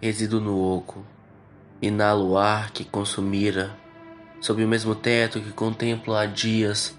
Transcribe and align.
Resido 0.00 0.42
no 0.42 0.60
oco, 0.60 1.02
inalo 1.80 2.32
o 2.32 2.38
ar 2.38 2.70
que 2.70 2.84
consumira, 2.84 3.74
sob 4.42 4.62
o 4.62 4.68
mesmo 4.68 4.94
teto 4.94 5.40
que 5.40 5.50
contemplo 5.52 6.14
há 6.14 6.26
dias. 6.26 6.94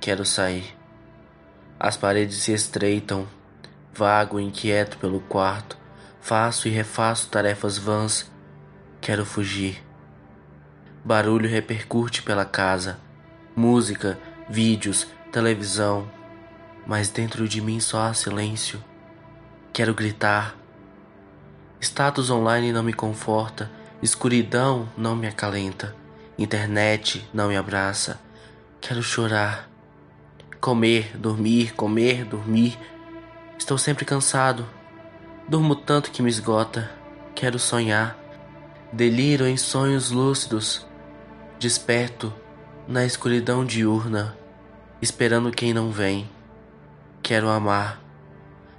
Quero 0.00 0.24
sair. 0.24 0.74
As 1.78 1.98
paredes 1.98 2.38
se 2.38 2.52
estreitam, 2.52 3.28
vago 3.92 4.40
inquieto 4.40 4.96
pelo 4.96 5.20
quarto, 5.20 5.76
faço 6.18 6.66
e 6.66 6.70
refaço 6.70 7.28
tarefas 7.28 7.76
vãs. 7.76 8.30
Quero 9.02 9.26
fugir. 9.26 9.84
Barulho 11.04 11.46
repercute 11.46 12.22
pela 12.22 12.46
casa, 12.46 12.98
música, 13.54 14.18
vídeos, 14.48 15.06
televisão, 15.30 16.10
mas 16.86 17.10
dentro 17.10 17.46
de 17.46 17.60
mim 17.60 17.80
só 17.80 18.04
há 18.04 18.14
silêncio. 18.14 18.82
Quero 19.74 19.92
gritar. 19.92 20.63
Status 21.84 22.30
online 22.30 22.72
não 22.72 22.82
me 22.82 22.94
conforta, 22.94 23.70
escuridão 24.00 24.88
não 24.96 25.14
me 25.14 25.26
acalenta, 25.26 25.94
internet 26.38 27.28
não 27.32 27.48
me 27.48 27.58
abraça. 27.58 28.18
Quero 28.80 29.02
chorar. 29.02 29.68
Comer, 30.62 31.14
dormir, 31.14 31.74
comer, 31.74 32.24
dormir. 32.24 32.78
Estou 33.58 33.76
sempre 33.76 34.06
cansado. 34.06 34.66
Durmo 35.46 35.76
tanto 35.76 36.10
que 36.10 36.22
me 36.22 36.30
esgota. 36.30 36.90
Quero 37.34 37.58
sonhar. 37.58 38.16
Deliro 38.90 39.46
em 39.46 39.58
sonhos 39.58 40.10
lúcidos. 40.10 40.86
Desperto 41.58 42.32
na 42.88 43.04
escuridão 43.04 43.62
diurna, 43.62 44.34
esperando 45.02 45.50
quem 45.50 45.74
não 45.74 45.90
vem. 45.90 46.30
Quero 47.22 47.50
amar. 47.50 48.00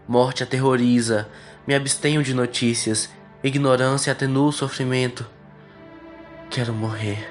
Morte 0.08 0.41
aterroriza, 0.41 1.30
me 1.67 1.73
abstenho 1.73 2.21
de 2.21 2.33
notícias, 2.33 3.09
ignorância 3.44 4.11
atenua 4.11 4.49
o 4.49 4.52
sofrimento. 4.52 5.25
Quero 6.49 6.73
morrer. 6.73 7.27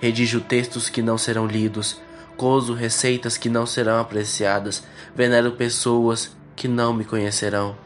Redijo 0.00 0.40
textos 0.40 0.88
que 0.88 1.00
não 1.00 1.16
serão 1.16 1.46
lidos, 1.46 2.00
coso 2.36 2.74
receitas 2.74 3.36
que 3.36 3.48
não 3.48 3.66
serão 3.66 4.00
apreciadas, 4.00 4.82
venero 5.14 5.52
pessoas 5.52 6.36
que 6.56 6.66
não 6.66 6.92
me 6.92 7.04
conhecerão. 7.04 7.76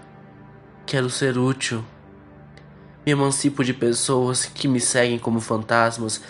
Quero 0.87 1.11
ser 1.11 1.37
útil. 1.37 1.85
Me 3.05 3.13
emancipo 3.13 3.63
de 3.63 3.75
pessoas 3.75 4.47
que 4.47 4.67
me 4.67 4.81
seguem 4.81 5.19
como 5.19 5.41
fantasmas, 5.41 6.23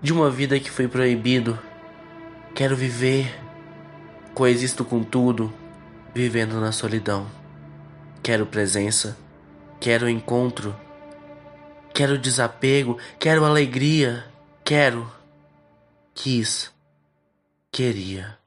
de 0.00 0.12
uma 0.12 0.30
vida 0.30 0.58
que 0.58 0.70
foi 0.70 0.88
proibido. 0.88 1.58
Quero 2.54 2.74
viver. 2.74 3.38
Coexisto 4.32 4.84
com 4.84 5.02
tudo, 5.02 5.52
vivendo 6.14 6.60
na 6.60 6.72
solidão. 6.72 7.26
Quero 8.28 8.44
presença, 8.44 9.16
quero 9.80 10.06
encontro, 10.06 10.78
quero 11.94 12.18
desapego, 12.18 12.98
quero 13.18 13.42
alegria, 13.42 14.22
quero, 14.62 15.10
quis, 16.12 16.70
queria. 17.72 18.38